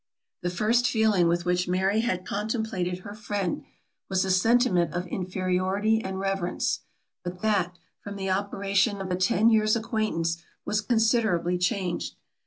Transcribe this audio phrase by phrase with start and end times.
[0.41, 3.63] The first feeling with which Mary had contemplated her friend,
[4.09, 6.79] was a sentiment of inferiority and reverence;
[7.23, 12.15] but that, from the operation of a ten years' acquaintance, was considerably changed.